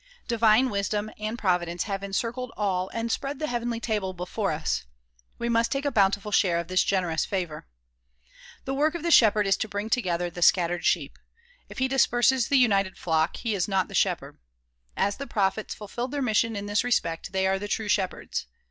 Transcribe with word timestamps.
Divine 0.27 0.71
wisdom 0.71 1.11
and 1.19 1.37
providence 1.37 1.83
have 1.83 2.01
encircled 2.01 2.51
all 2.57 2.89
and 2.89 3.11
spread 3.11 3.37
the 3.37 3.45
heavenly 3.45 3.79
table 3.79 4.13
before 4.13 4.51
us. 4.51 4.85
We 5.37 5.47
must 5.47 5.71
take 5.71 5.85
a 5.85 5.91
bountiful 5.91 6.31
share 6.31 6.57
of 6.57 6.69
this 6.69 6.81
generous 6.83 7.23
favor. 7.23 7.67
The 8.65 8.73
work 8.73 8.95
of 8.95 9.03
the 9.03 9.11
shepherd 9.11 9.45
is 9.45 9.55
to 9.57 9.67
bring 9.67 9.91
together 9.91 10.31
the 10.31 10.41
scattered 10.41 10.85
sheep. 10.85 11.19
If 11.69 11.77
he 11.77 11.87
disperses 11.87 12.47
the 12.47 12.57
united 12.57 12.97
flock 12.97 13.37
he 13.37 13.53
is 13.53 13.67
not 13.67 13.89
the 13.89 13.93
shepherd. 13.93 14.39
As 14.97 15.17
the 15.17 15.27
prophets 15.27 15.75
fulfilled 15.75 16.09
their 16.09 16.23
mission 16.23 16.55
in 16.55 16.65
this 16.65 16.83
respect, 16.83 17.31
they 17.31 17.45
are 17.45 17.59
the 17.59 17.67
true 17.67 17.87
shepherds. 17.87 18.47